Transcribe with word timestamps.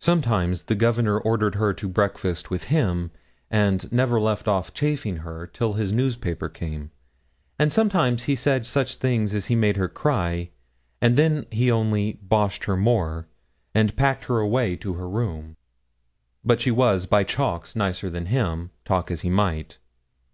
Sometimes 0.00 0.64
the 0.64 0.74
Governor 0.74 1.18
ordered 1.18 1.54
her 1.54 1.72
to 1.72 1.88
breakfast 1.88 2.50
with 2.50 2.64
him, 2.64 3.10
and 3.50 3.90
'never 3.90 4.20
left 4.20 4.46
off 4.48 4.74
chaffing 4.74 5.20
her' 5.20 5.46
till 5.46 5.72
his 5.72 5.92
newspaper 5.92 6.50
came, 6.50 6.90
and 7.58 7.72
'sometimes 7.72 8.24
he 8.24 8.36
said 8.36 8.66
such 8.66 8.96
things 8.96 9.32
he 9.46 9.54
made 9.56 9.78
her 9.78 9.88
cry,' 9.88 10.50
and 11.00 11.16
then 11.16 11.46
he 11.50 11.70
only 11.70 12.20
'boshed 12.22 12.64
her 12.64 12.76
more,' 12.76 13.28
and 13.74 13.96
packed 13.96 14.26
her 14.26 14.40
away 14.40 14.76
to 14.76 14.92
her 14.92 15.08
room; 15.08 15.56
but 16.44 16.60
she 16.60 16.70
was 16.70 17.06
by 17.06 17.24
chalks 17.24 17.74
nicer 17.74 18.10
than 18.10 18.26
him, 18.26 18.72
talk 18.84 19.10
as 19.10 19.22
he 19.22 19.30
might. 19.30 19.78